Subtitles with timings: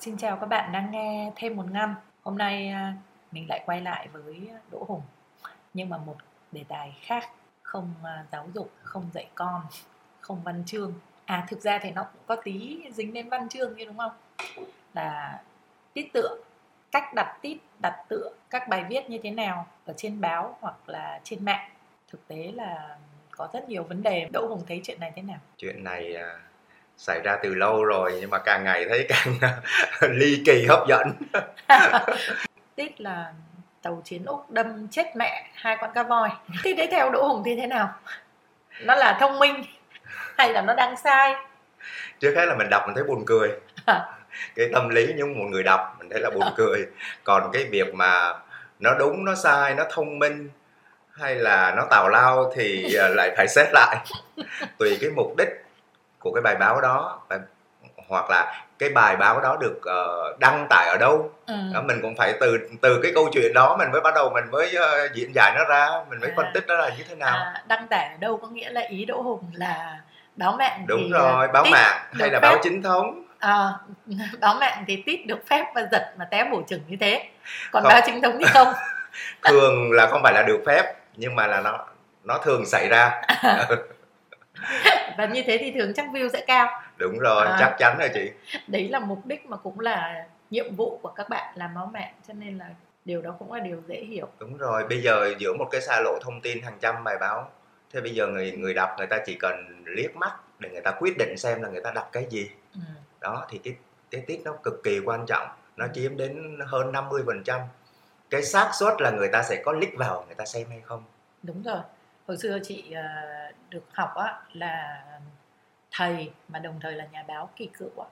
[0.00, 1.94] Xin chào các bạn đang nghe thêm một năm.
[2.22, 2.94] Hôm nay à,
[3.32, 5.02] mình lại quay lại với Đỗ Hùng
[5.74, 6.16] nhưng mà một
[6.52, 7.28] đề tài khác,
[7.62, 9.62] không à, giáo dục, không dạy con,
[10.20, 10.94] không văn chương.
[11.24, 14.12] À thực ra thì nó cũng có tí dính đến văn chương như đúng không?
[14.94, 15.40] Là
[15.92, 16.36] tiết tựa,
[16.92, 20.88] cách đặt tít, đặt tựa các bài viết như thế nào ở trên báo hoặc
[20.88, 21.70] là trên mạng.
[22.08, 22.98] Thực tế là
[23.30, 24.28] có rất nhiều vấn đề.
[24.32, 25.38] Đỗ Hùng thấy chuyện này thế nào?
[25.56, 26.38] chuyện này à,
[27.00, 29.52] xảy ra từ lâu rồi nhưng mà càng ngày thấy càng
[30.10, 31.12] ly kỳ hấp dẫn.
[32.76, 33.32] Tít là
[33.82, 36.28] tàu chiến úc đâm chết mẹ hai con cá voi
[36.62, 37.94] thì đấy theo đỗ hùng thì thế nào?
[38.80, 39.64] Nó là thông minh
[40.38, 41.34] hay là nó đang sai?
[42.20, 43.48] Trước hết là mình đọc mình thấy buồn cười.
[44.56, 46.86] Cái tâm lý những một người đọc mình thấy là buồn cười.
[47.24, 48.34] Còn cái việc mà
[48.78, 50.50] nó đúng nó sai nó thông minh
[51.12, 53.96] hay là nó tào lao thì à, lại phải xét lại.
[54.78, 55.48] Tùy cái mục đích
[56.20, 57.20] của cái bài báo đó
[58.08, 61.54] hoặc là cái bài báo đó được ờ, đăng tải ở đâu ừ.
[61.74, 64.44] đó, mình cũng phải từ từ cái câu chuyện đó mình mới bắt đầu mình
[64.50, 66.34] mới ờ, diễn giải nó ra mình mới À.
[66.36, 68.80] phân tích nó là như thế nào à, đăng tải ở đâu có nghĩa là
[68.88, 69.98] ý đỗ hùng là
[70.36, 72.60] báo mạng đúng thì, rồi báo tít mạng hay là báo phép.
[72.62, 73.68] chính thống à,
[74.40, 77.28] báo mạng thì tít được phép và giật mà té bổ chừng như thế
[77.72, 77.92] còn Không.
[77.92, 78.68] báo chính thống thì không
[79.44, 81.86] thường là không phải là được phép nhưng mà là nó
[82.24, 83.22] nó thường xảy ra
[85.18, 86.82] và như thế thì thường chắc view sẽ cao.
[86.96, 87.56] Đúng rồi À.
[87.60, 88.30] chắc chắn rồi chị.
[88.66, 92.12] Đấy là mục đích mà cũng là nhiệm vụ của các bạn làm báo mạng
[92.28, 92.66] cho nên là
[93.04, 94.28] điều đó cũng là điều dễ hiểu.
[94.38, 97.50] Đúng rồi bây giờ giữa một cái xa lộ thông tin hàng trăm bài báo
[97.92, 100.90] thế bây giờ người người đọc người ta chỉ cần liếc mắt để người ta
[100.98, 102.50] quyết định xem là người ta đọc cái gì.
[102.74, 102.80] Ừ.
[103.20, 103.74] đó thì cái
[104.10, 107.60] cái tiết nó cực kỳ quan trọng nó chiếm đến hơn 50 phần trăm.
[108.30, 111.04] Cái xác suất là người ta sẽ có click vào người ta xem hay không.
[111.42, 111.78] Đúng rồi
[112.30, 113.02] hồi xưa chị ờ,
[113.70, 115.02] được học á là
[115.92, 118.06] thầy mà đồng thời là nhà báo kỳ cựu á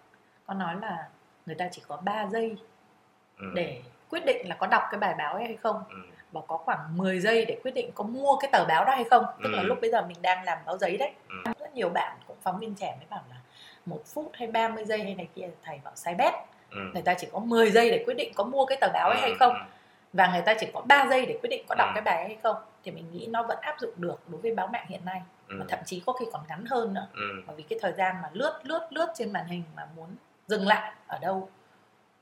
[0.47, 1.09] có nói là
[1.47, 2.57] người ta chỉ có 3 giây
[3.39, 3.47] ừ.
[3.55, 5.97] để quyết định là có đọc cái bài báo ấy hay không Ừ.
[6.33, 9.05] và có khoảng 10 giây để quyết định có mua cái tờ báo đó hay
[9.11, 9.67] không tức là Ừ.
[9.67, 11.53] lúc bây giờ mình đang làm báo giấy đấy Ừ.
[11.61, 13.37] rất nhiều bạn cũng phóng viên trẻ mới bảo là
[13.87, 16.33] một phút hay 30 giây hay này kia thầy bảo sai bét
[16.71, 16.79] Ừ.
[16.93, 19.21] người ta chỉ có 10 giây để quyết định có mua cái tờ báo ấy
[19.21, 19.55] hay không.
[20.13, 21.93] Và người ta chỉ có 3 giây để quyết định có đọc Ừ.
[21.95, 22.57] cái bài hay không.
[22.85, 25.23] Thì mình nghĩ nó vẫn áp dụng được đối với báo mạng hiện nay.
[25.49, 25.57] Ừ.
[25.59, 27.07] và thậm chí có khi còn ngắn hơn nữa.
[27.15, 27.43] Ừ.
[27.47, 30.09] bởi vì cái thời gian mà lướt lướt lướt trên màn hình mà muốn
[30.47, 31.51] dừng lại ở đâu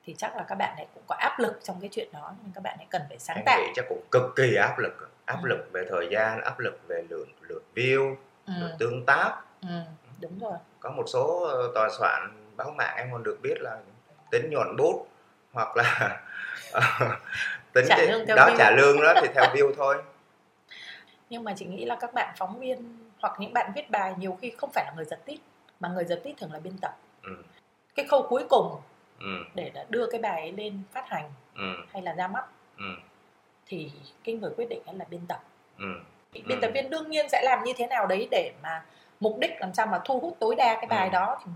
[0.05, 2.33] thì chắc là các bạn ấy cũng có áp lực trong cái chuyện đó.
[2.43, 3.61] Nhưng các bạn ấy cần phải sáng tạo.
[3.75, 5.11] chắc cũng cực kỳ áp lực.
[5.25, 5.49] Áp Ừ.
[5.49, 8.15] lực về thời gian áp lực về lượng lượt view
[8.47, 9.41] ừ, lượt tương tác.
[9.63, 9.69] Ừ,
[10.21, 10.59] đúng rồi.
[10.81, 13.79] Có một số ờ, tòa soạn báo mạng em còn được biết là
[14.31, 15.09] tính nhuận bút
[15.53, 16.21] hoặc là
[17.77, 18.57] tính Trả lương theo đó view.
[18.59, 19.97] trả lương đó thì theo view thôi
[21.31, 24.39] nhưng mà chị nghĩ là các bạn phóng viên hoặc những bạn viết bài nhiều
[24.41, 25.41] khi không phải là người giật tít
[25.81, 27.37] mà người giật tít thường là biên tập ừ.
[27.95, 28.77] cái khâu cuối cùng
[29.21, 29.27] Ừ.
[29.55, 31.75] để đưa cái bài ấy lên phát hành Ừ.
[31.93, 32.45] hay là ra mắt
[32.79, 32.85] Ừ.
[33.67, 33.91] thì
[34.25, 35.41] cái người quyết định là biên tập
[35.79, 35.87] Ừ.
[36.47, 38.85] biên tập viên đương nhiên sẽ làm như thế nào đấy để mà
[39.21, 41.13] mục đích làm sao mà thu hút tối đa cái bài Ừ.
[41.13, 41.51] đó thì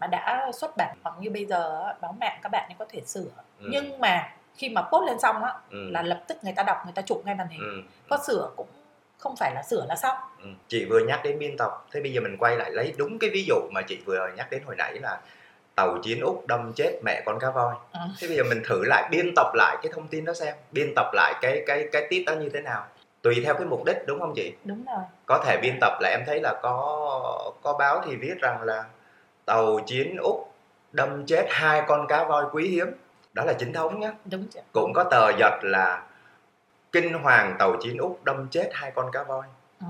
[0.00, 3.30] mà, đã xuất bản hoặc như bây giờ báo mạng các bạn có thể sửa
[3.58, 3.66] Ừ.
[3.70, 5.90] nhưng mà khi mà post lên xong á Ừ.
[5.90, 7.82] là lập tức người ta đọc người ta chụp ngay màn hình Ừ.
[8.10, 8.66] có sửa cũng
[9.18, 10.48] không phải là sửa là xong Ừ.
[10.68, 13.30] chị vừa nhắc đến biên tập thế bây giờ mình quay lại lấy đúng cái
[13.30, 15.20] ví dụ mà chị vừa nhắc đến hồi nãy là
[15.74, 18.00] tàu chiến úc đâm chết mẹ con cá voi Ừ.
[18.20, 20.92] thế bây giờ mình thử lại biên tập lại cái thông tin đó xem biên
[20.96, 22.86] tập lại cái cái cái tiết đó như thế nào
[23.22, 26.08] tùy theo cái mục đích đúng không chị đúng rồi có thể biên tập là
[26.08, 28.84] em thấy là có có báo thì viết rằng là
[29.44, 30.52] tàu chiến úc
[30.92, 32.86] đâm chết hai con cá voi quý hiếm
[33.32, 36.02] đó là chính thống nhé đúng chưa cũng có tờ giật là
[36.92, 39.46] kinh hoàng tàu chiến úc đâm chết hai con cá voi
[39.80, 39.86] ừ.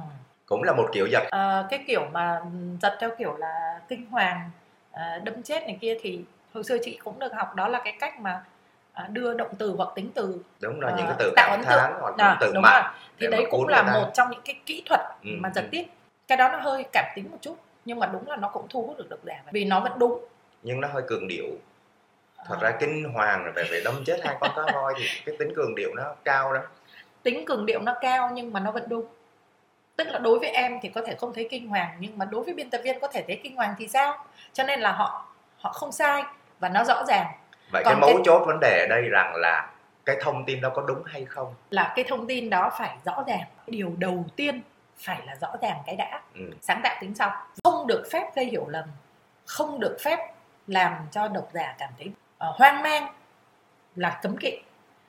[0.46, 2.40] cũng là một kiểu giật Ờ, cái kiểu mà
[2.82, 4.50] giật theo kiểu là kinh hoàng
[4.92, 6.24] à, đâm chết này kia thì
[6.54, 8.42] hồi xưa chị cũng được học đó là cái cách mà
[8.92, 11.60] à, đưa động từ hoặc tính từ đúng rồi Ờ, những cái từ tạo ấn
[11.64, 11.92] tượng.
[12.00, 12.92] hoặc À, từ đúng mạnh rồi.
[13.18, 13.92] thì đấy cũng là ta.
[13.94, 15.68] một trong những cái kỹ thuật Ừ, mà giật ừ.
[15.70, 15.84] tiếp
[16.28, 18.82] cái đó nó hơi cảm tính một chút nhưng mà đúng là nó cũng thu
[18.86, 20.24] hút được độc giả vì nó vẫn đúng
[20.62, 21.46] nhưng nó hơi cường điệu
[22.46, 25.36] thật ra kinh hoàng rồi về về đâm chết hai con cá voi thì cái
[25.38, 26.60] tính cường điệu nó cao đó
[27.22, 29.06] tính cường điệu nó cao nhưng mà nó vẫn đúng.
[29.96, 32.44] Tức là đối với em thì có thể không thấy kinh hoàng nhưng mà đối
[32.44, 34.24] với biên tập viên có thể thấy kinh hoàng thì sao?
[34.52, 35.26] Cho nên là họ
[35.58, 36.22] họ không sai
[36.60, 37.26] và nó rõ ràng.
[37.72, 39.70] Vậy Còn cái mấu cái- chốt vấn đề ở đây rằng là
[40.04, 41.54] cái thông tin đó có đúng hay không?
[41.70, 43.44] Là cái thông tin đó phải rõ ràng.
[43.66, 44.62] Điều đầu tiên
[44.96, 46.20] phải là rõ ràng cái đã.
[46.34, 46.40] Ừ.
[46.62, 47.46] sáng tạo tính sau.
[47.64, 48.84] Không được phép gây hiểu lầm.
[49.46, 50.18] Không được phép
[50.66, 52.10] làm cho độc giả cảm thấy
[52.40, 53.06] ờ, hoang mang
[53.96, 54.58] là cấm kỵ.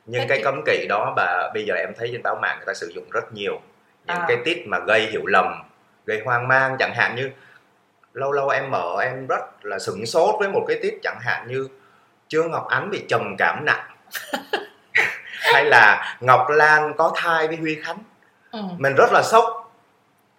[0.05, 2.65] Nhưng Cái cái cấm kỵ đó bà bây giờ em thấy trên báo mạng người
[2.65, 3.61] ta sử dụng rất nhiều.
[4.05, 4.25] Những À.
[4.27, 5.63] cái tiết mà gây hiểu lầm
[6.05, 7.29] gây hoang mang chẳng hạn như
[8.13, 11.47] lâu lâu em mở em rất là sửng sốt với một cái tiết chẳng hạn
[11.47, 11.67] như
[12.27, 13.87] Trương Ngọc Ánh bị trầm cảm nặng.
[15.53, 17.97] Hay là Ngọc Lan có thai với Huy Khánh.
[18.51, 18.59] Ừ.
[18.77, 19.60] mình rất là sốc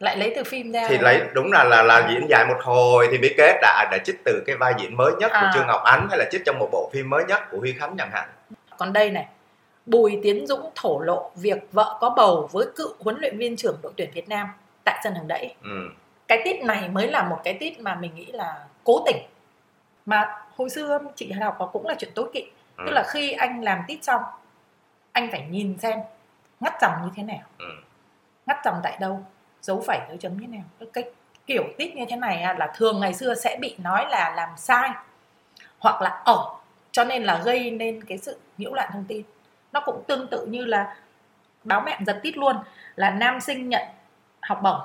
[0.03, 3.09] lại lấy từ phim ra thì lấy đúng là là là diễn dài một hồi
[3.11, 5.51] thì mới kết đã đã trích từ cái vai diễn mới nhất của À.
[5.55, 7.95] Trương Ngọc Ánh hay là trích trong một bộ phim mới nhất của Huy Khánh
[7.99, 8.29] chẳng hạn
[8.79, 9.27] còn đây này
[9.87, 13.77] Bùi Tiến Dũng thổ lộ việc vợ có bầu với cựu huấn luyện viên trưởng
[13.83, 14.49] đội tuyển Việt Nam
[14.85, 15.89] tại sân hàng đẫy ừ.
[16.29, 19.17] cái tít này mới là một cái tít mà mình nghĩ là cố tình
[20.07, 22.85] mà hồi xưa chị học nó cũng là chuyện tối kỵ Ừ.
[22.87, 24.23] tức là khi anh làm tít xong
[25.13, 25.99] anh phải nhìn xem
[26.61, 27.65] ngắt dòng như thế nào Ừ.
[28.47, 29.25] ngắt dòng tại đâu
[29.63, 31.05] dấu phẩy dấu chấm như thế nào cái, cái
[31.47, 34.91] kiểu tít như thế này là thường ngày xưa sẽ bị nói là làm sai
[35.79, 36.57] hoặc là ẩu
[36.93, 39.23] cho nên là gây nên cái sự nhiễu loạn thông tin
[39.73, 40.97] nó cũng tương tự như là
[41.65, 42.57] báo mẹ giật tít luôn
[42.97, 43.83] là nam sinh nhận
[44.43, 44.81] học bổng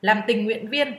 [0.00, 0.98] làm tình nguyện viên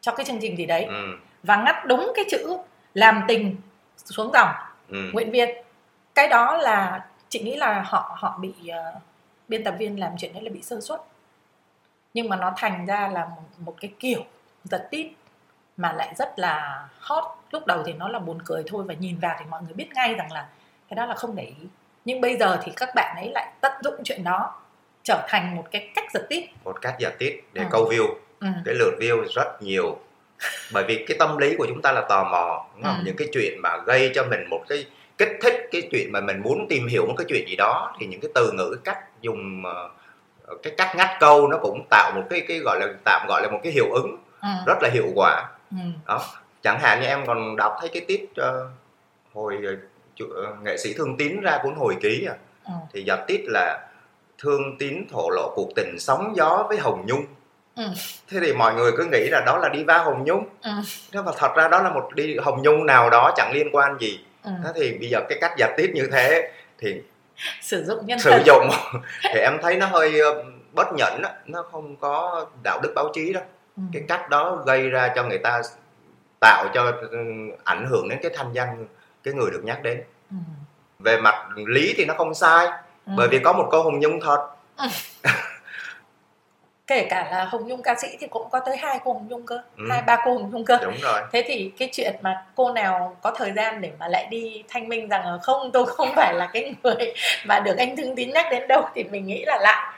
[0.00, 1.16] cho cái chương trình gì đấy Ừ.
[1.42, 2.56] và ngắt đúng cái chữ
[2.94, 3.56] làm tình
[3.96, 4.48] xuống dòng
[4.88, 5.10] Ừ.
[5.12, 5.48] nguyện viên
[6.14, 8.94] cái đó là chị nghĩ là họ họ bị ờ,
[9.48, 11.00] biên tập viên làm chuyện đấy là bị sơ suất
[12.14, 14.20] nhưng mà nó thành ra là một, một cái kiểu
[14.64, 15.06] giật tít
[15.76, 19.18] mà lại rất là hot lúc đầu thì nó là buồn cười thôi và nhìn
[19.18, 20.46] vào thì mọi người biết ngay rằng là
[20.88, 21.66] cái đó là không để ý
[22.04, 24.54] nhưng bây giờ thì các bạn ấy lại tận dụng chuyện đó
[25.04, 27.68] trở thành một cái cách giật tít một cách giả tít để Ừ.
[27.70, 28.06] câu view
[28.40, 28.46] ừ.
[28.64, 29.98] cái lượt view rất nhiều
[30.72, 32.96] bởi vì cái tâm lý của chúng ta là tò mò đúng không?
[32.98, 33.02] Ừ.
[33.06, 34.86] những cái chuyện mà gây cho mình một cái
[35.18, 38.06] kích thích cái chuyện mà mình muốn tìm hiểu một cái chuyện gì đó thì
[38.06, 39.90] những cái từ ngữ cách dùng ờ,
[40.62, 43.48] cái cách ngắt câu nó cũng tạo một cái cái gọi là tạm gọi là
[43.50, 44.48] một cái hiệu ứng Ừ.
[44.66, 45.76] rất là hiệu quả Ừ.
[46.06, 46.20] đó
[46.62, 48.68] chẳng hạn như em còn đọc thấy cái tiết ờ,
[49.34, 49.58] hồi
[50.34, 52.72] ờ, nghệ sĩ thương tín ra cuốn hồi ký à Ừ.
[52.92, 53.86] thì giật tiết là
[54.38, 57.26] thương tín thổ lộ cuộc tình sóng gió với hồng nhung
[57.76, 57.84] Ừ.
[58.30, 60.70] thế thì mọi người cứ nghĩ là đó là đi va hồng nhung Ừ.
[61.12, 63.96] thế mà thật ra đó là một đi hồng nhung nào đó chẳng liên quan
[64.00, 64.50] gì Ừ.
[64.64, 67.02] thế thì bây giờ cái cách giật tiết như thế thì
[67.62, 68.68] sử dụng nhân sử thân dụng
[69.34, 71.28] thì em thấy nó hơi ờ, bất nhẫn đó.
[71.46, 73.42] nó không có đạo đức báo chí đâu
[73.76, 73.82] Ừ.
[73.92, 75.62] cái cách đó gây ra cho người ta
[76.40, 77.18] tạo cho ừ,
[77.64, 78.86] ảnh hưởng đến cái thanh danh
[79.22, 80.36] cái người được nhắc đến Ừ.
[80.98, 82.66] về mặt lý thì nó không sai
[83.06, 83.12] Ừ.
[83.16, 84.48] bởi vì có một cô hồng nhung thật
[86.86, 89.46] kể cả là hồng nhung ca sĩ thì cũng có tới hai cô hồng nhung
[89.46, 89.84] cơ Ừ.
[89.90, 93.16] hai ba cô hồng nhung cơ đúng rồi thế thì cái chuyện mà cô nào
[93.22, 96.34] có thời gian để mà lại đi thanh minh rằng là không tôi không phải
[96.34, 97.14] là cái người
[97.46, 99.92] mà được anh thương tín nhắc đến đâu thì mình nghĩ là lại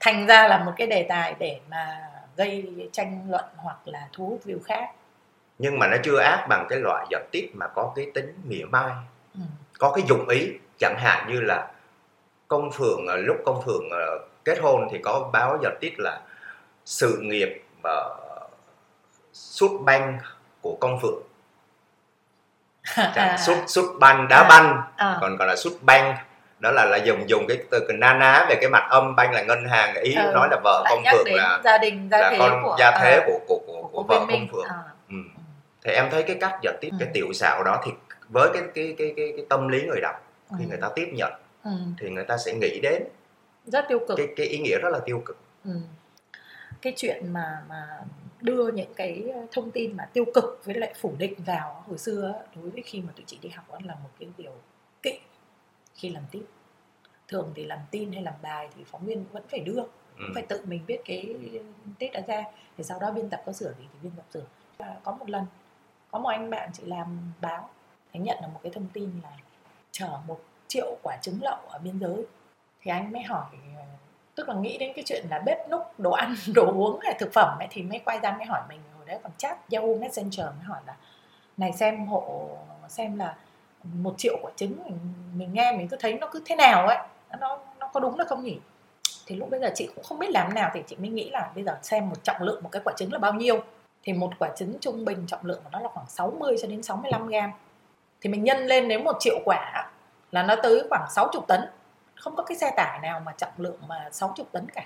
[0.00, 1.98] thành ra là một cái đề tài để mà
[2.36, 4.88] gây tranh luận hoặc là thu hút view khác
[5.58, 8.64] nhưng mà nó chưa ác bằng cái loại giật tít mà có cái tính mỉa
[8.64, 8.90] mai
[9.34, 9.40] ừ.
[9.78, 10.48] có cái dụng ý
[10.78, 11.66] chẳng hạn như là
[12.48, 16.20] công phượng ờ, lúc công phượng ờ, kết hôn thì có báo giật tít là
[16.84, 18.50] sự nghiệp uh,
[19.32, 20.18] sút banh
[20.60, 21.22] của công phượng.
[23.14, 24.46] À, sút sút banh đá À.
[24.48, 26.16] banh à, còn gọi là sút banh.
[26.58, 29.32] Đó là là dùng dùng cái từ cái na ná về cái mặt âm banh
[29.32, 32.18] là ngân hàng ý Ừ, nói là vợ lại công phượng là gia đình gia
[32.18, 34.64] là thế con của gia thế à, của của của, của, của vợ công phượng.
[34.64, 34.74] À,
[35.08, 35.14] ừ.
[35.84, 37.12] thì em thấy cái cách giật tiếp cái Ừ.
[37.14, 37.92] tiểu xạo đó thì
[38.28, 40.14] với cái cái cái cái, cái tâm lý người đọc
[40.58, 41.32] khi ừ, người ta tiếp nhận
[41.64, 41.70] ừ,
[42.00, 43.02] thì người ta sẽ nghĩ đến
[43.66, 44.16] rất tiêu cực.
[44.18, 45.36] cái cái ý nghĩa rất là tiêu cực.
[45.64, 45.70] Ừ.
[46.82, 48.00] cái chuyện mà mà
[48.40, 52.42] đưa những cái thông tin mà tiêu cực với lại phủ định vào hồi xưa
[52.56, 54.52] đối với khi mà tụi chị đi học đó là một cái điều
[55.02, 55.18] kỵ
[55.94, 56.42] khi làm tin.
[57.28, 59.82] Thường thì làm tin hay làm bài thì phóng viên vẫn phải đưa
[60.18, 60.24] ừ.
[60.34, 61.34] phải tự mình viết cái
[61.98, 62.44] tiết đã ra.
[62.76, 64.44] Thì sau đó biên tập có sửa gì thì biên tập sửa.
[64.78, 65.46] Và có một lần
[66.10, 67.70] có một anh bạn chị làm báo
[68.12, 69.30] anh nhận được một cái thông tin là
[69.90, 72.26] chở một triệu quả trứng lậu ở biên giới.
[72.80, 73.46] Thì anh mới hỏi
[73.76, 73.82] ờ,
[74.42, 77.32] tức là nghĩ đến cái chuyện là bếp núc đồ ăn đồ uống hay thực
[77.32, 80.46] phẩm ấy thì mới quay ra mới hỏi mình hồi đấy còn chat Yahoo Messenger
[80.46, 80.94] mới hỏi là
[81.56, 82.48] này xem hộ
[82.88, 83.34] xem là
[83.82, 84.98] một triệu quả trứng mình,
[85.36, 86.98] mình nghe mình cứ thấy nó cứ thế nào ấy
[87.40, 88.58] nó nó có đúng là không nhỉ?
[89.26, 91.50] Thì lúc bây giờ chị cũng không biết làm nào thì chị mới nghĩ là
[91.54, 93.62] bây giờ xem một trọng lượng một cái quả trứng là bao nhiêu.
[94.02, 96.82] Thì một quả trứng trung bình trọng lượng của nó là khoảng 60 cho đến
[96.82, 97.50] 65 gram
[98.20, 99.90] thì mình nhân lên nếu một triệu quả
[100.32, 101.60] là nó tới khoảng 60 tấn
[102.22, 104.82] không có cái xe tải nào mà trọng lượng mà 60 tấn cả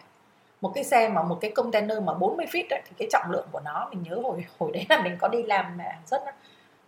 [0.61, 3.47] một cái xe mà một cái container mà 40 feet ấy, thì cái trọng lượng
[3.53, 6.23] của nó mình nhớ hồi hồi đấy là mình có đi làm hàng rất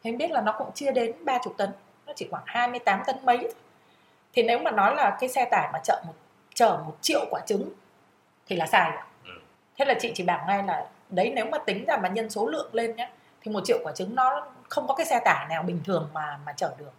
[0.03, 1.71] thì biết là nó cũng chia đến 30 tấn
[2.07, 3.53] nó chỉ khoảng 28 tấn mấy thôi.
[4.33, 6.13] thì nếu mà nói là cái xe tải mà chở một
[6.55, 7.71] chở một triệu quả trứng
[8.47, 8.93] thì là rồi
[9.25, 9.31] Ừ.
[9.79, 12.47] thế là chị chỉ bảo ngay là đấy nếu mà tính ra mà nhân số
[12.47, 15.63] lượng lên nhé thì một triệu quả trứng nó không có cái xe tải nào
[15.63, 16.93] bình thường mà mà chở được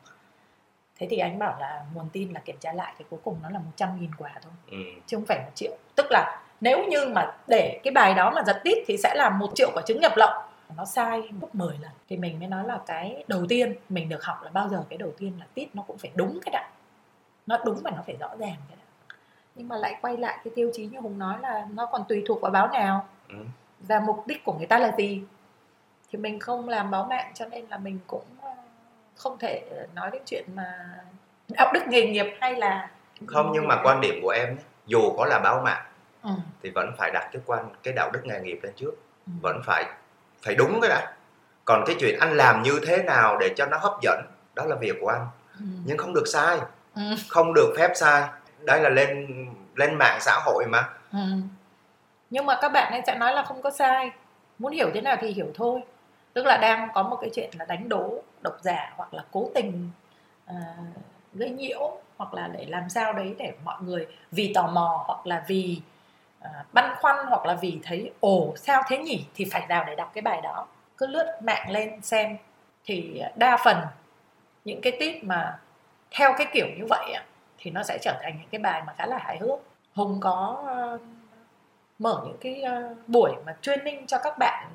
[1.00, 3.50] thế thì anh bảo là nguồn tin là kiểm tra lại thì cuối cùng nó
[3.50, 4.54] là 100 nghìn quả thôi.
[4.72, 4.78] Ừ.
[5.06, 5.78] chứ không phải một triệu.
[5.96, 9.30] Tức là nếu như mà để cái bài đó mà giật tít thì sẽ là
[9.30, 10.42] một triệu quả trứng nhập lậu.
[10.78, 11.92] Nó sai gấp 10 lần.
[12.10, 14.98] Thì mình mới nói là cái đầu tiên mình được học là bao giờ cái
[14.98, 16.70] đầu tiên là tít nó cũng phải đúng cái đã
[17.48, 18.84] nó đúng và nó phải rõ ràng cái đã
[19.56, 22.24] nhưng mà lại quay lại cái tiêu chí như hùng nói là nó còn tùy
[22.28, 23.06] thuộc vào báo nào.
[23.30, 23.36] Ừ.
[23.80, 25.22] và mục đích của người ta là gì.
[26.12, 28.24] Thì mình không làm báo mạng cho nên là mình cũng
[29.20, 29.62] không thể
[29.96, 30.66] nói đến chuyện mà
[31.50, 32.90] đạo đức nghề nghiệp hay là
[33.28, 35.86] không nhưng mà quan điểm của em dù có là báo mạng
[36.24, 36.30] ừ.
[36.64, 38.92] thì vẫn phải đặt cái quan cái đạo đức nghề nghiệp lên trước
[39.28, 39.32] Ừ.
[39.42, 39.86] vẫn phải
[40.42, 41.14] phải đúng cái đã
[41.66, 44.22] còn cái chuyện anh làm như thế nào để cho nó hấp dẫn
[44.56, 45.28] đó là việc của anh
[45.60, 45.66] Ừ.
[45.86, 46.60] nhưng không được sai
[46.96, 47.02] Ừ.
[47.30, 48.24] không được phép sai
[48.60, 49.28] đây là lên
[49.76, 51.20] lên mạng xã hội mà Ừ.
[52.30, 54.12] nhưng mà các bạn ấy sẽ nói là không có sai
[54.60, 55.82] muốn hiểu thế nào thì hiểu thôi
[56.34, 59.50] tức là đang có một cái chuyện là đánh đố độc giả hoặc là cố
[59.56, 59.90] tình
[60.52, 60.56] uh,
[61.34, 65.28] gây nhiễu hoặc là để làm sao đấy để mọi người vì tò mò hoặc
[65.28, 65.82] là vì
[66.40, 69.26] uh, băn khoăn hoặc là vì thấy ồ sao thế nhỉ?
[69.36, 70.68] thì phải vào để đọc cái bài đó.
[70.98, 72.38] Cứ lướt mạng lên xem.
[72.86, 73.78] Thì đa phần
[74.66, 75.60] những cái tip mà
[76.12, 77.16] theo cái kiểu như vậy
[77.58, 79.60] thì nó sẽ trở thành những cái bài mà khá là hài hước.
[79.94, 80.64] Hùng có
[80.96, 81.02] uh,
[82.00, 84.70] mở những cái uh, buổi mà training cho các bạn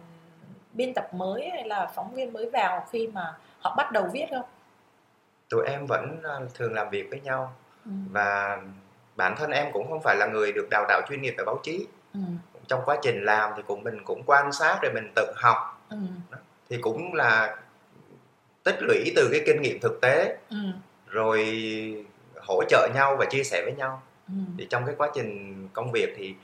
[0.75, 4.27] biên tập mới hay là phóng viên mới vào khi mà họ bắt đầu viết
[4.31, 4.45] không
[5.51, 7.55] tụi em vẫn à, thường làm việc với nhau
[7.85, 7.91] ừ.
[8.11, 8.59] và
[9.17, 11.61] bản thân em cũng không phải là người được đào tạo chuyên nghiệp về báo
[11.63, 12.21] chí Ừ.
[12.69, 15.97] trong quá trình làm thì cũng mình cũng quan sát rồi mình tự học Ừ.
[16.69, 17.57] thì cũng là
[18.63, 20.57] tích lũy từ cái kinh nghiệm thực tế Ừ.
[21.09, 21.45] rồi
[22.47, 24.35] hỗ trợ nhau và chia sẻ với nhau Ừ.
[24.59, 26.35] thì trong cái quá trình công việc thì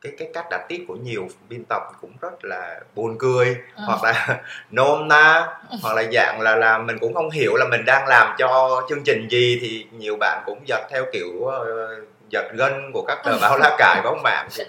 [0.00, 3.82] cái cái cách đặt tiết của nhiều biên tập cũng rất là buồn cười Ừ.
[3.86, 5.46] hoặc là nôm na
[5.82, 9.02] hoặc là dạng là là mình cũng không hiểu là mình đang làm cho chương
[9.04, 11.88] trình gì thì nhiều bạn cũng giật theo kiểu ờ,
[12.28, 14.64] giật gân của các tờ báo lá cải báo mạng thì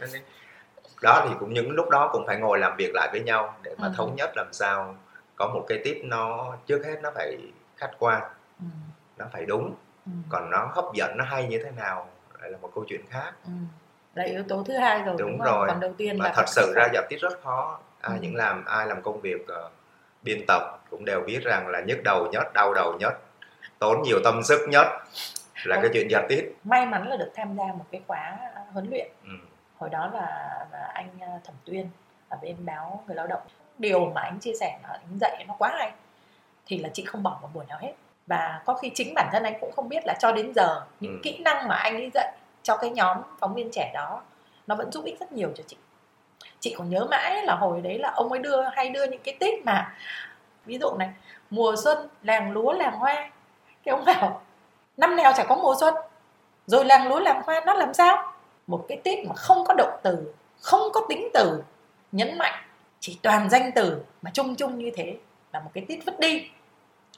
[1.01, 3.75] đó thì cũng những lúc đó cũng phải ngồi làm việc lại với nhau để
[3.77, 3.93] mà Ừ.
[3.97, 4.95] thống nhất làm sao
[5.35, 7.37] có một cái tip nó trước hết nó phải
[7.77, 8.21] khách quan
[8.59, 8.65] Ừ.
[9.17, 10.11] nó phải đúng Ừ.
[10.29, 12.09] còn nó hấp dẫn nó hay như thế nào
[12.41, 13.51] lại là một câu chuyện khác Ừ.
[14.17, 15.47] là yếu tố thứ hai rồi Đúng đúng, không?
[15.47, 15.67] rồi.
[15.67, 18.21] còn đầu tiên mà là thật sự ra giao tiếp rất khó ai Ừ.
[18.21, 19.69] những làm ai làm công việc ờ,
[20.23, 23.13] biên tập cũng đều biết rằng là nhức đầu nhất đau đầu nhất
[23.79, 24.87] tốn nhiều tâm sức nhất
[25.65, 25.91] là cái Đúng.
[25.93, 28.37] chuyện giao tiếp may mắn là được tham gia một cái khóa
[28.73, 29.29] huấn luyện ừ.
[29.77, 31.89] hồi đó là, là anh ờ, thẩm tuyên
[32.29, 33.41] ở bên báo người lao động
[33.77, 35.91] điều mà anh chia sẻ là anh dạy nó quá hay
[36.65, 37.93] thì là chị không bỏ một buổi nào hết
[38.27, 41.11] và có khi chính bản thân anh cũng không biết là cho đến giờ những
[41.13, 41.19] Ừ.
[41.23, 42.31] kỹ năng mà anh ấy dạy
[42.63, 44.21] cho cái nhóm phóng viên trẻ đó,
[44.67, 45.77] nó vẫn giúp ích rất nhiều cho chị.
[46.59, 49.37] Chị còn nhớ mãi là hồi đấy là ông ấy đưa, hay đưa những cái
[49.39, 49.95] tết mà,
[50.65, 51.09] ví dụ này,
[51.49, 53.29] mùa xuân, làng lúa, làng hoa.
[53.83, 54.41] Cái ông bảo,
[54.97, 55.95] năm nào chả có mùa xuân,
[56.65, 58.33] rồi làng lúa, làng hoa nó làm sao?
[58.67, 61.63] Một cái tết mà không có động từ, không có tính từ,
[62.11, 62.63] nhấn mạnh,
[62.99, 65.17] chỉ toàn danh từ mà chung chung như thế
[65.53, 66.49] là một cái tip vứt đi.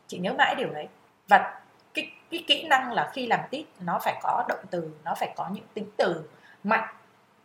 [0.08, 0.88] Chị nhớ mãi điều đấy.
[1.28, 1.60] Và
[1.94, 5.34] cái cái kỹ năng là khi làm tít nó phải có động từ nó phải
[5.36, 6.30] có những tính từ
[6.64, 6.96] mạnh.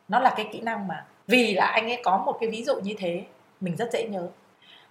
[0.09, 1.05] Nó là cái kỹ năng mà.
[1.27, 3.25] Vì là anh ấy có một cái ví dụ như thế
[3.61, 4.29] mình rất dễ nhớ.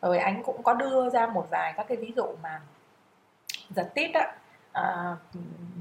[0.02, 2.62] Rồi anh cũng có đưa ra một vài các cái ví dụ mà
[3.70, 4.32] giật tít á.
[4.74, 5.16] À,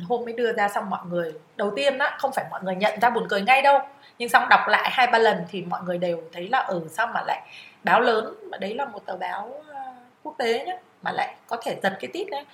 [0.09, 3.01] hôm mới đưa ra xong mọi người đầu tiên á không phải mọi người nhận
[3.01, 3.79] ra buồn cười ngay đâu
[4.19, 7.07] nhưng xong đọc lại hai ba lần thì mọi người đều thấy là ừ sao
[7.07, 7.43] mà lại
[7.85, 11.57] báo lớn mà đấy là một tờ báo à, quốc tế nhá mà lại có
[11.63, 12.45] thể giật cái tít đấy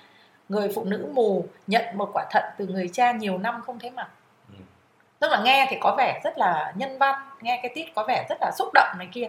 [0.49, 3.91] người phụ nữ mù nhận một quả thận từ người cha nhiều năm không thấy
[3.91, 4.07] mặt.
[4.49, 4.55] Ừ.
[5.19, 8.25] tức là nghe thì có vẻ rất là nhân văn nghe cái tít có vẻ
[8.29, 9.27] rất là xúc động này kia.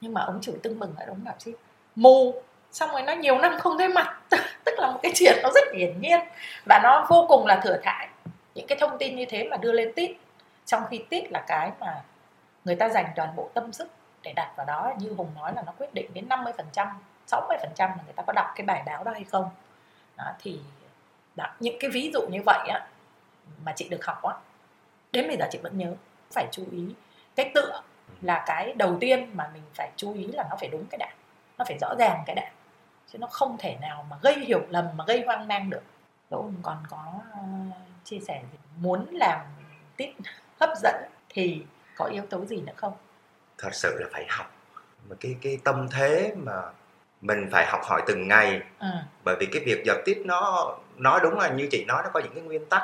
[0.00, 1.52] Nhưng mà ông chửi tưng bừng ở ông bảo chứ
[1.96, 4.20] mù xong rồi nó nhiều năm không thấy mặt.
[4.64, 6.20] Tức là một cái chuyện nó rất hiển nhiên.
[6.66, 8.08] Và nó vô cùng là thừa thải.
[8.54, 10.10] Những cái thông tin như thế mà đưa lên tít.
[10.66, 12.02] Trong khi tít là cái mà
[12.64, 13.88] người ta dành toàn bộ tâm sức
[14.22, 14.92] để đặt vào đó.
[14.98, 16.88] Như hùng nói là nó quyết định đến 50 phần trăm
[17.26, 19.50] 60 phần trăm là người ta có đọc cái bài báo đó hay không
[20.18, 20.60] đó, thì
[21.36, 22.86] đó, những cái ví dụ như vậy á
[23.64, 24.34] mà chị được học á
[25.12, 25.94] đến bây giờ chị vẫn nhớ
[26.30, 26.94] phải chú ý.
[27.36, 27.82] Cái tựa
[28.22, 31.14] là cái đầu tiên mà mình phải chú ý là nó phải đúng cái đạn
[31.58, 32.52] nó phải rõ ràng cái đạn
[33.12, 35.82] chứ nó không thể nào mà gây hiểu lầm mà gây hoang mang được.
[36.30, 37.40] Đỗ còn có ờ,
[38.04, 38.58] chia sẻ gì?
[38.76, 39.40] muốn làm
[39.96, 40.08] tip
[40.60, 40.94] hấp dẫn
[41.28, 41.62] thì
[41.96, 42.92] có yếu tố gì nữa không?
[43.58, 44.52] Thật sự là phải học.
[45.08, 46.52] Mà cái cái tâm thế mà
[47.20, 48.86] mình phải học hỏi từng ngày ừ.
[49.24, 52.20] bởi vì cái việc giao tiếp nó nói đúng là như chị nói nó có
[52.20, 52.82] những cái nguyên tắc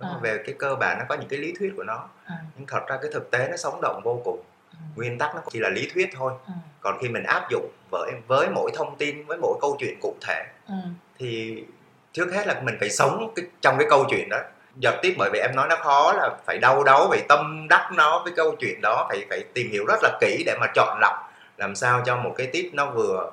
[0.00, 0.08] À.
[0.22, 2.34] về cái cơ bản nó có những cái lý thuyết của nó Ừ.
[2.56, 4.76] nhưng thật ra cái thực tế nó sống động vô cùng Ừ.
[4.96, 6.52] nguyên tắc nó chỉ là lý thuyết thôi Ừ.
[6.80, 10.14] còn khi mình áp dụng với với mỗi thông tin với mỗi câu chuyện cụ
[10.26, 10.74] thể Ừ.
[11.18, 11.64] thì
[12.12, 14.38] trước hết là mình phải sống cái, trong cái câu chuyện đó
[14.82, 17.90] giao tiếp bởi vì em nói nó khó là phải đau đáu phải tâm đắc
[17.96, 20.98] nó với câu chuyện đó phải phải tìm hiểu rất là kỹ để mà chọn
[21.00, 21.14] lọc
[21.56, 23.30] làm sao cho một cái tip nó vừa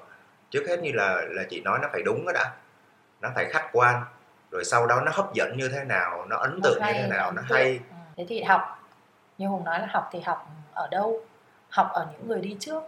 [0.50, 2.52] trước hết như là là chị nói nó phải đúng đó đã.
[3.22, 4.04] Nó phải khách quan
[4.52, 7.32] rồi sau đó nó hấp dẫn như thế nào nó ấn tượng như thế nào
[7.32, 7.80] nó hay.
[7.90, 7.96] Ừ.
[8.18, 8.80] thế thì học
[9.38, 11.22] như hùng nói là học thì học ở đâu?
[11.70, 12.84] Học ở những người đi trước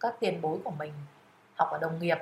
[0.00, 0.92] các tiền bối của mình.
[1.56, 2.18] Học ở đồng nghiệp.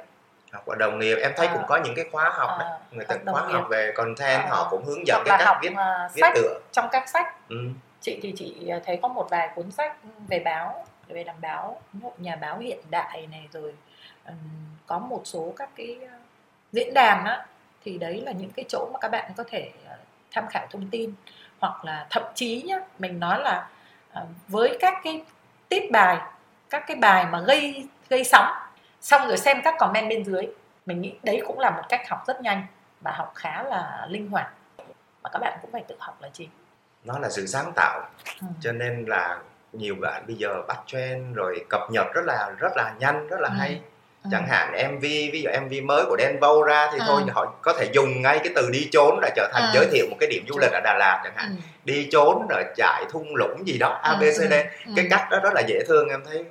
[0.53, 2.79] Học ở đồng nghiệp em thấy à, cũng có những cái khóa học à, đấy.
[2.91, 3.53] Người ta khóa nghiệp.
[3.53, 6.61] học về content à, họ cũng hướng dẫn cái cách viết uh, viết tựa.
[6.73, 7.49] Trong các sách.
[7.49, 7.57] Ừ.
[8.01, 9.97] chị thì chị thấy có một vài cuốn sách
[10.29, 11.81] về báo về làm báo
[12.19, 13.75] nhà báo hiện đại này rồi
[14.87, 15.99] có một số các cái
[16.73, 17.47] diễn đàn á
[17.85, 19.71] thì đấy là những cái chỗ mà các bạn có thể
[20.31, 21.13] tham khảo thông tin
[21.59, 23.69] hoặc là thậm chí nhá mình nói là
[24.23, 25.25] uh, với các cái
[25.69, 26.19] tip bài
[26.71, 28.47] các cái bài mà gây gây sóng
[29.01, 30.47] xong rồi xem các comment bên dưới
[30.87, 32.67] mình nghĩ đấy cũng là một cách học rất nhanh
[33.01, 34.53] và học khá là linh hoạt
[35.23, 36.49] mà các bạn cũng phải tự học là chính
[37.05, 38.09] nó là sự sáng tạo
[38.41, 38.47] ừ.
[38.61, 39.39] cho nên là
[39.73, 43.41] nhiều bạn bây giờ bắt trend rồi cập nhật rất là rất là nhanh rất
[43.41, 43.55] là ừ.
[43.59, 43.81] hay
[44.25, 44.29] ừ.
[44.33, 47.05] chẳng hạn mv ví dụ mv mới của Đen Vâu ra thì ừ.
[47.07, 49.71] thôi họ có thể dùng ngay cái từ đi trốn là trở thành ừ.
[49.75, 51.63] giới thiệu một cái điểm du lịch ở Đà Lạt chẳng hạn ừ.
[51.85, 54.57] đi trốn rồi chạy thung lũng gì đó abcd ừ.
[54.87, 54.93] ừ.
[54.97, 56.45] cái cách đó rất là dễ thương em thấy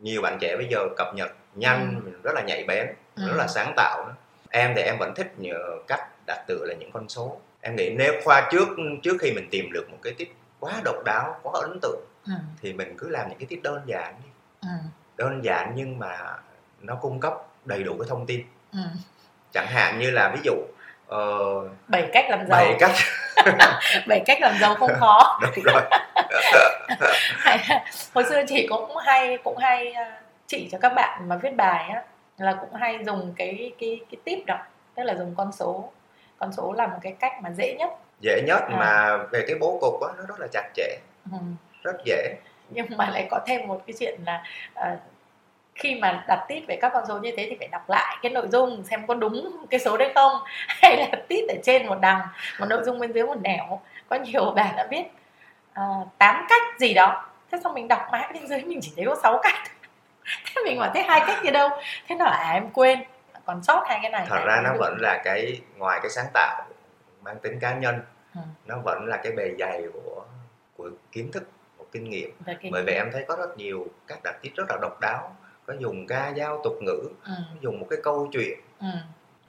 [0.00, 2.10] nhiều bạn trẻ bây giờ cập nhật nhanh ừ.
[2.22, 2.86] rất là nhạy bén
[3.16, 3.22] ừ.
[3.28, 4.14] rất là sáng tạo
[4.50, 5.58] em thì em vẫn thích nhờ
[5.88, 8.68] cách đặt tựa là những con số em nghĩ nếu khoa trước
[9.02, 12.32] trước khi mình tìm được một cái tiết quá độc đáo quá ấn tượng ừ.
[12.62, 14.28] thì mình cứ làm những cái tiết đơn giản đi
[14.62, 14.68] ừ.
[15.16, 16.36] đơn giản nhưng mà
[16.82, 17.34] nó cung cấp
[17.64, 18.42] đầy đủ cái thông tin.
[18.72, 18.80] Ừ.
[19.52, 20.52] chẳng hạn như là ví dụ
[21.14, 22.60] uh, bảy cách làm giàu.
[22.60, 22.90] bảy cách.
[24.06, 25.40] Bảy cách làm giàu không khó.
[25.56, 25.82] Đúng rồi.
[28.14, 30.04] Hồi xưa chị cũng hay cũng hay ờ,
[30.46, 32.02] chỉ cho các bạn mà viết bài á
[32.38, 34.58] là cũng hay dùng cái cái cái tip đó
[34.94, 35.90] tức là dùng con số
[36.38, 37.90] con số là một cái cách mà dễ nhất.
[38.20, 38.76] Dễ nhất à.
[38.76, 40.96] mà về cái bố cục á nó rất là chặt chẽ.
[41.32, 41.38] Ừ.
[41.82, 42.36] rất dễ.
[42.70, 44.42] Nhưng mà lại có thêm một cái chuyện là
[44.80, 44.98] uh,
[45.74, 48.32] khi mà đặt tít về các con số như thế thì phải đọc lại cái
[48.32, 50.32] nội dung xem có đúng cái số đấy không
[50.68, 52.20] hay là tít ở trên một đằng
[52.60, 53.80] một nội dung bên dưới một nẻo.
[54.08, 55.04] Có nhiều bạn đã biết
[55.70, 57.28] uh, 8 cách gì đó.
[57.52, 59.54] Thế xong mình đọc mãi bên dưới mình chỉ thấy có 6 cách.
[60.44, 61.68] Thế mình bảo thế hai cách gì đâu?
[62.08, 63.02] Thế nào à em quên.
[63.44, 66.62] Còn sót hai cái này thật ra nó vẫn là cái ngoài cái sáng tạo
[67.22, 68.00] mang tính cá nhân
[68.34, 68.40] ừ.
[68.66, 70.24] nó vẫn là cái bề dày của
[70.76, 71.42] của kiến thức
[71.76, 72.30] của kinh nghiệm.
[72.70, 75.74] Bởi vì em thấy có rất nhiều các đặc tiết rất là độc đáo có
[75.78, 77.32] dùng ca dao tục ngữ ừ.
[77.60, 78.86] dùng một cái câu chuyện ừ.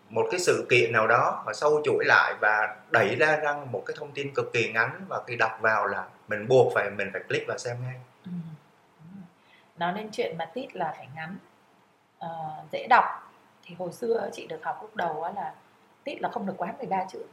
[0.10, 3.84] một cái sự kiện nào đó mà sâu chuỗi lại và đẩy ra ra một
[3.86, 7.10] cái thông tin cực kỳ ngắn và khi đọc vào là mình buộc phải mình
[7.14, 7.96] phải click và xem ngay
[8.26, 8.32] ừ.
[9.78, 11.38] nói đến chuyện mà tít là phải ngắn
[12.26, 13.06] uh, dễ đọc
[13.64, 15.54] thì hồi xưa chị được học lúc đầu là
[16.04, 17.26] tít là không được quá 13 chữ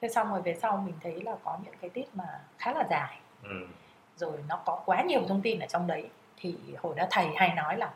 [0.00, 2.86] thế xong rồi về sau mình thấy là có những cái tít mà khá là
[2.90, 3.66] dài ừ.
[4.16, 7.54] rồi nó có quá nhiều thông tin ở trong đấy thì hồi đó thầy hay
[7.54, 7.90] nói là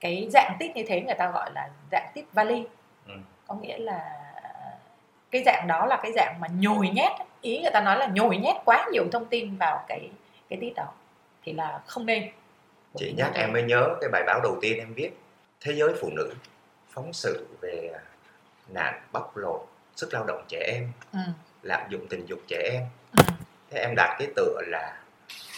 [0.00, 2.66] cái dạng tít như thế người ta gọi là dạng tít valley
[3.06, 3.14] ừ.
[3.46, 4.12] có nghĩa là
[5.30, 8.36] cái dạng đó là cái dạng mà nhồi nhét ý người ta nói là nhồi
[8.36, 10.10] nhét quá nhiều thông tin vào cái
[10.48, 10.86] cái tít đó
[11.44, 12.30] thì là không nên
[12.96, 15.10] chị nhắc em mới nhớ cái bài báo đầu tiên em viết
[15.60, 16.34] thế giới phụ nữ
[16.90, 17.92] phóng sự về
[18.68, 21.18] nạn bóc lột sức lao động trẻ em ừ.
[21.62, 22.82] lạm dụng tình dục trẻ em
[23.16, 23.24] ừ.
[23.70, 24.98] thế em đặt cái tựa là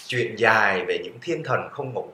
[0.06, 2.08] chuyện dài về những thiên thần không ngủ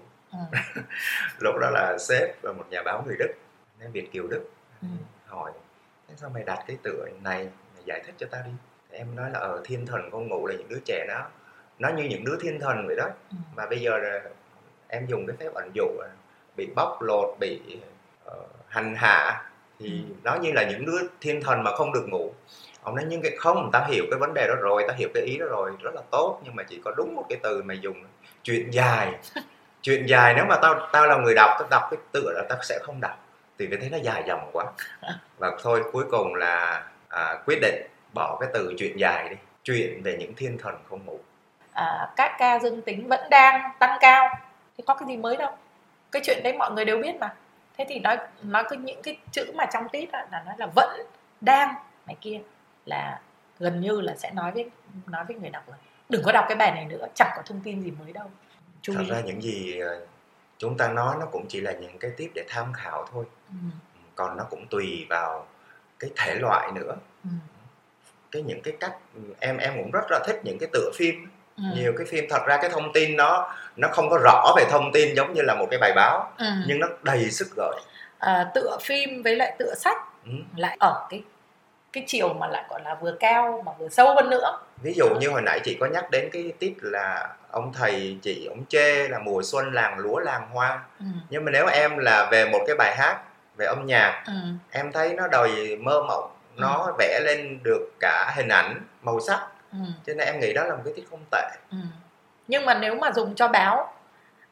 [0.53, 0.59] ừ.
[1.41, 3.35] lúc đó là sếp và một nhà báo người đức
[3.79, 4.51] nên việt kiều đức
[4.83, 4.89] ừ.
[5.27, 5.53] hỏi
[6.09, 8.53] thế sao mày đặt cái tựa này mày giải thích cho ta đi
[8.91, 11.27] thì em nói là ở ờ, thiên thần không ngủ là những đứa trẻ đó
[11.79, 13.37] nó như những đứa thiên thần vậy đó ừ.
[13.57, 14.21] mà bây giờ là
[14.89, 15.85] em dùng cái phép ẩn dụ
[16.57, 17.61] bị bóc lột bị
[18.27, 18.33] uh,
[18.69, 19.43] hành hạ
[19.79, 20.15] thì ừ.
[20.23, 22.33] nó như là những đứa thiên thần mà không được ngủ
[22.83, 25.23] ông nói nhưng cái không ta hiểu cái vấn đề đó rồi ta hiểu cái
[25.23, 27.79] ý đó rồi rất là tốt nhưng mà chỉ có đúng một cái từ mày
[27.79, 28.05] dùng
[28.43, 29.15] chuyện dài
[29.85, 32.59] chuyện dài nếu mà tao tao là người đọc tao đọc cái tựa là tao
[32.63, 33.19] sẽ không đọc.
[33.59, 34.65] Thì vì thế nó dài dòng quá.
[35.39, 39.37] Và thôi cuối cùng là à, quyết định bỏ cái từ chuyện dài đi.
[39.63, 41.19] Chuyện về những thiên thần không ngủ.
[41.73, 44.29] À, các ca dương tính vẫn đang tăng cao.
[44.79, 45.51] Thì có cái gì mới đâu.
[46.13, 47.35] Cái chuyện đấy mọi người đều biết mà.
[47.79, 51.01] Thế thì nói nói cái những cái chữ mà trong tít là nói là vẫn
[51.41, 51.75] đang.
[52.07, 52.41] Này kia
[52.87, 53.21] là
[53.59, 54.71] gần như là sẽ nói với
[55.07, 55.77] nói với người đọc là
[56.09, 58.31] đừng có đọc cái bài này nữa chẳng có thông tin gì mới đâu
[58.85, 60.01] Chú thật ra những gì ờ,
[60.59, 63.55] chúng ta nói nó cũng chỉ là những cái tiếp để tham khảo thôi ừ.
[64.15, 65.47] còn nó cũng tùy vào
[65.99, 66.95] cái thể loại nữa
[67.25, 67.31] ừ.
[68.31, 68.97] cái những cái cách
[69.41, 71.15] em em cũng rất là thích những cái tựa phim
[71.57, 71.63] ừ.
[71.75, 74.91] nhiều cái phim thật ra cái thông tin nó nó không có rõ về thông
[74.93, 76.47] tin giống như là một cái bài báo ừ.
[76.67, 77.81] nhưng nó đầy sức gợi
[78.19, 80.33] à, tựa phim với lại tựa sách ừ.
[80.57, 81.23] lại ở cái
[81.95, 85.07] cái chiều mà lại gọi là vừa cao mà vừa sâu hơn nữa ví dụ
[85.21, 89.09] như hồi nãy chị có nhắc đến cái tiết là ông thầy chị ông chê
[89.09, 91.05] là mùa xuân làng lúa làng hoa ừ.
[91.31, 93.19] nhưng mà nếu em là về một cái bài hát
[93.57, 94.33] về âm nhạc Ừ.
[94.71, 99.41] em thấy nó đầy mơ mộng nó vẽ lên được cả hình ảnh màu sắc
[99.73, 99.79] Ừ.
[100.07, 101.77] cho nên em nghĩ đó là một cái tiết không tệ Ừ.
[102.49, 103.93] nhưng mà nếu mà dùng cho báo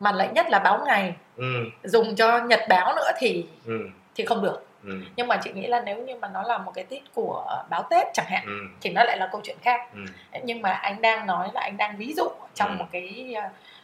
[0.00, 1.44] mà lại nhất là báo ngày ừ
[1.84, 3.78] dùng cho nhật báo nữa thì ừ
[4.14, 5.00] thì không được ừ.
[5.16, 7.86] Nhưng mà chị nghĩ là nếu như mà nó là một cái tiết của báo
[7.90, 8.52] tết chẳng hạn ừ.
[8.80, 9.80] thì nó lại là câu chuyện khác.
[9.94, 10.00] Ừ.
[10.42, 12.74] Nhưng mà anh đang nói là anh đang ví dụ trong Ừ.
[12.78, 13.34] một cái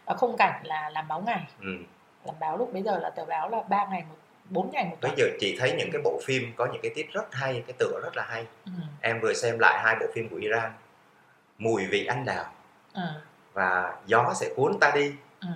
[0.05, 1.41] ờ, khung cảnh là làm báo ngày.
[1.61, 1.77] Ừ.
[2.25, 4.15] Làm báo lúc bây giờ là tờ báo là ba ngày một
[4.51, 7.13] bốn ngày một bây giờ chị thấy những cái bộ phim có những cái tiết
[7.13, 8.47] rất hay cái tựa rất là hay.
[8.65, 8.71] Ừ.
[9.01, 10.71] em vừa xem lại hai bộ phim của Iran
[11.59, 12.45] mùi vị anh đào
[12.95, 13.03] Ừ.
[13.53, 15.13] và gió sẽ cuốn ta đi.
[15.41, 15.49] Ừ.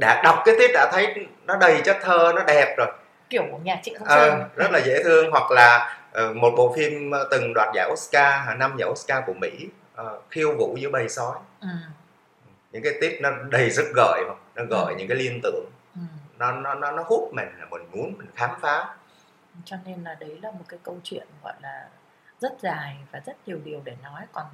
[0.00, 2.86] Đã đọc cái tiết đã thấy nó đầy chất thơ nó đẹp rồi
[3.30, 6.50] kiểu của nhà chị không Ờ, sơn rất là dễ thương hoặc là ờ, một
[6.56, 10.90] bộ phim từng đoạt giải Oscar năm giải Oscar của Mỹ ờ, khiêu vũ giữa
[10.90, 11.68] bầy sói ừ.
[12.72, 14.22] những cái tiết nó đầy rất gợi
[14.54, 14.94] nó gợi Ừ.
[14.98, 16.00] những cái liên tưởng Ừ.
[16.38, 18.94] nó nó nó nó hút mình là mình muốn mình khám phá
[19.64, 21.88] cho nên là đấy là một cái câu chuyện gọi là
[22.40, 24.44] rất dài và rất nhiều điều để nói còn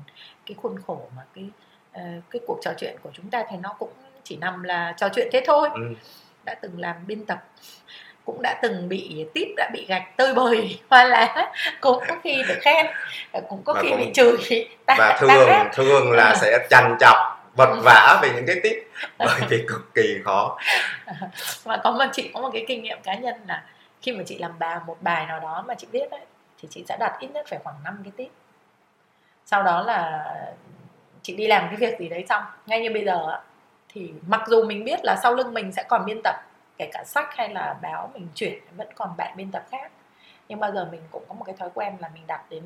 [0.47, 1.51] cái khuôn khổ mà cái
[2.31, 3.93] cái cuộc trò chuyện của chúng ta thì nó cũng
[4.25, 5.81] chỉ nằm là trò chuyện thế thôi ừ.
[6.45, 7.45] đã từng làm biên tập
[8.25, 12.43] cũng đã từng bị tít đã bị gạch tơi bời hoa lá cũng có khi
[12.49, 12.87] được khen
[13.49, 15.71] cũng có Và khi cũng- bị chửi ta, và ta thường hát.
[15.75, 16.35] thường là À.
[16.35, 17.17] sẽ chằn chọc
[17.57, 17.81] vật Ừ.
[17.85, 20.59] vã về những cái tiết bởi vì cực kỳ khó
[21.65, 23.63] và có một chị có một cái kinh nghiệm cá nhân là
[24.03, 26.21] khi mà chị làm bài một bài nào đó mà chị viết ấy
[26.63, 28.29] thì chị sẽ đặt ít nhất phải khoảng 5 cái tip
[29.47, 30.25] sau đó là
[31.23, 33.39] chị đi làm cái việc gì đấy xong ngay như bây giờ
[33.89, 36.35] thì mặc dù mình biết là sau lưng mình sẽ còn biên tập
[36.83, 39.93] kể cả sách hay là báo mình chuyển vẫn còn bạn biên tập khác.
[40.49, 42.63] Nhưng bao giờ mình cũng có một cái thói quen là mình đặt đến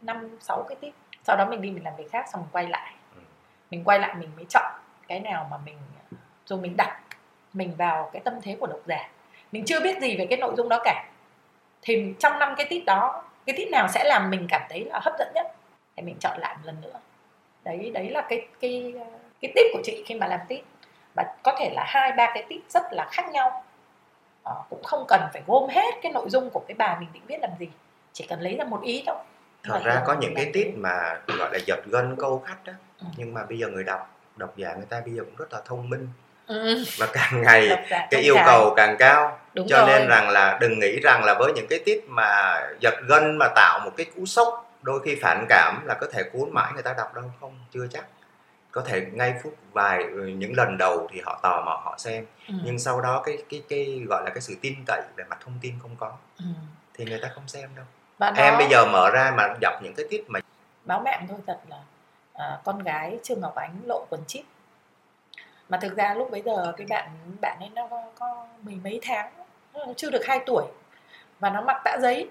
[0.00, 0.94] năm sáu cái tip.
[1.24, 2.94] Sau đó mình đi mình làm việc khác xong mình quay lại.
[3.14, 3.20] Ừ.
[3.70, 4.72] mình quay lại mình mới chọn
[5.08, 5.76] cái nào mà mình
[6.46, 7.00] rồi mình đặt
[7.52, 9.10] mình vào cái tâm thế của độc giả.
[9.52, 11.04] Mình chưa biết gì về cái nội dung đó cả.
[11.82, 15.00] Thì trong năm cái tip đó cái tip nào sẽ làm mình cảm thấy là
[15.02, 15.46] hấp dẫn nhất?
[15.96, 17.00] Thì mình chọn lại một lần nữa.
[17.64, 18.94] Đấy đấy là cái cái
[19.40, 20.64] cái tip của chị khi mà làm tip
[21.16, 23.64] và có thể là hai ba cái tip rất là khác nhau
[24.44, 27.22] Ờ, cũng không cần phải gom hết cái nội dung của cái bài mình định
[27.26, 27.68] viết làm gì
[28.12, 29.16] chỉ cần lấy ra một ý thôi
[29.64, 32.72] thật Và ra có những cái tiết mà gọi là giật gân câu khách đó
[33.00, 33.06] Ừ.
[33.16, 35.60] nhưng mà bây giờ người đọc độc giả người ta bây giờ cũng rất là
[35.64, 36.08] thông minh
[36.46, 36.84] ừ.
[36.98, 38.46] và càng ngày giả cái yêu cảm.
[38.46, 39.86] cầu càng cao Đúng cho rồi.
[39.86, 43.48] nên rằng là đừng nghĩ rằng là với những cái tiết mà giật gân mà
[43.54, 46.82] tạo một cái cú sốc đôi khi phản cảm là có thể cuốn mãi người
[46.82, 48.04] ta đọc đâu không chưa chắc
[48.72, 52.26] có thể ngay phút vài ừ, những lần đầu thì họ tò mò họ xem.
[52.48, 52.54] Ừ.
[52.64, 55.54] nhưng sau đó cái cái cái gọi là cái sự tin cậy về mặt thông
[55.60, 56.12] tin không có.
[56.38, 56.44] Ừ.
[56.94, 57.84] thì người ta không xem đâu.
[58.18, 60.40] Và em bây giờ mở ra mà đọc những cái tiết mà
[60.84, 61.78] báo mạng thôi thật là
[62.34, 64.44] à, con gái Trương Ngọc Ánh lộ quần chip.
[65.68, 68.98] Mà thực ra lúc bấy giờ cái bạn bạn ấy nó có, có mười mấy
[69.02, 69.32] tháng
[69.74, 70.64] nó chưa được 2 tuổi.
[71.40, 72.28] Và nó mặc tã giấy.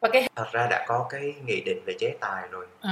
[0.00, 2.66] Và cái thật ra đã có cái nghị định về chế tài rồi.
[2.80, 2.90] Ừ,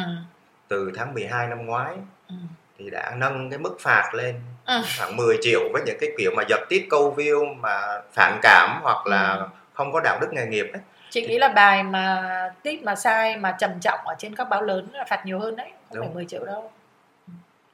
[0.68, 1.94] từ tháng 12 năm ngoái
[2.29, 2.35] ừ,
[2.79, 6.31] thì đã nâng cái mức phạt lên ừ, khoảng 10 triệu với những cái kiểu
[6.37, 9.46] mà giật tiết câu view mà phản cảm hoặc là Ừ.
[9.74, 10.83] không có đạo đức nghề nghiệp ấy.
[11.11, 12.22] chị nghĩ là bài mà
[12.62, 15.57] tip mà sai mà trầm trọng ở trên các báo lớn là phạt nhiều hơn
[15.57, 16.14] đấy không phải Đúng.
[16.14, 16.70] 10 triệu đâu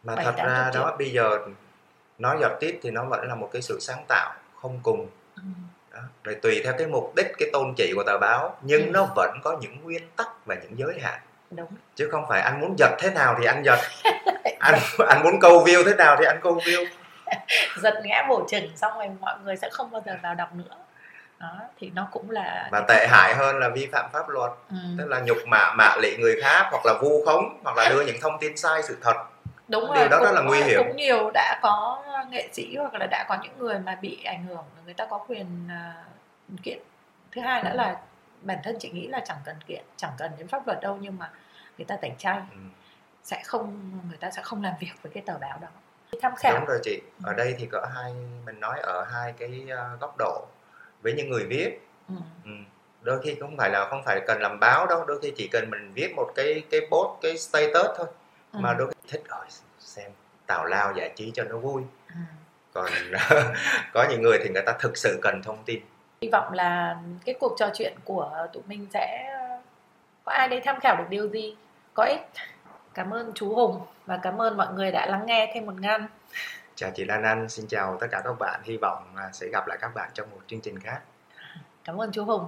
[0.05, 0.83] mà Bảy thật tám ra triệu.
[0.83, 1.39] đó bây giờ
[2.19, 5.43] nói giật tiết thì nó vẫn là một cái sự sáng tạo không cùng ừ.
[5.95, 6.01] đó.
[6.25, 8.91] rồi tùy theo cái mục đích cái tôn trị của tờ báo nhưng Ừ.
[8.93, 11.21] nó vẫn có những nguyên tắc và những giới hạn
[11.51, 11.69] đúng.
[11.97, 13.79] Chứ không phải anh muốn giật thế nào thì anh giật.
[14.61, 16.87] Anh anh muốn câu view thế nào thì anh câu view.
[17.83, 20.77] Giật ngã bổ chừng xong rồi mọi người sẽ không bao giờ vào đọc nữa.
[21.39, 24.51] Đó thì nó cũng là và tệ hại hơn là vi phạm pháp luật.
[24.71, 24.77] Ừ.
[24.99, 28.03] tức là nhục mạ mạ lị người khác hoặc là vu khống hoặc là đưa
[28.05, 29.15] những thông tin sai sự thật.
[29.69, 30.79] Đúng Điều rồi đó rất là nguy hiểm.
[30.87, 34.45] cũng nhiều đã có nghệ sĩ hoặc là đã có những người mà bị ảnh
[34.47, 35.95] hưởng người ta có quyền à,
[36.63, 36.79] kiện.
[37.33, 37.97] Thứ hai nữa là
[38.43, 41.19] bản thân chị nghĩ là chẳng cần kiện chẳng cần đến pháp luật đâu nhưng
[41.19, 41.31] mà
[41.79, 42.59] người ta tẩy chay ừ.
[43.23, 45.69] sẽ không người ta sẽ không làm việc với cái tờ báo đó
[46.23, 48.13] tham khảo đúng rồi chị ở đây thì có hai
[48.47, 50.47] mình nói ở hai cái uh, góc độ
[51.03, 52.15] với những người viết ừ.
[52.45, 52.51] ừ.
[53.03, 55.71] đôi khi không phải là không phải cần làm báo đâu đôi khi chỉ cần
[55.71, 58.07] mình viết một cái cái post cái status thôi
[58.53, 58.59] Ừ.
[58.61, 59.45] mà đôi khi thích rồi
[59.79, 60.11] xem
[60.47, 62.15] tào lao giải trí cho nó vui Ừ.
[62.73, 62.91] còn
[63.93, 65.81] có những người thì người ta thực sự cần thông tin
[66.23, 69.35] hy vọng là cái cuộc trò chuyện của tụi mình sẽ
[70.25, 71.57] có ai đây tham khảo được điều gì?
[71.95, 72.21] Có ích.
[72.95, 76.07] Cảm ơn chú Hùng và cảm ơn mọi người đã lắng nghe thêm một ngăn.
[76.75, 78.61] Chào chị Lan Anh xin chào tất cả các bạn.
[78.65, 81.01] Hy vọng à, sẽ gặp lại các bạn trong một chương trình khác.
[81.85, 82.47] Cảm ơn chú Hùng